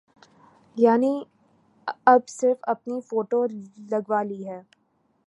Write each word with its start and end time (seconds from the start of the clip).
یعنی 0.77 1.13
اب 2.05 2.21
صرف 2.29 2.57
اپنی 2.73 2.99
فوٹو 3.09 3.41
لگوا 3.91 4.21
لی 4.23 4.41
ہے۔ 4.47 4.59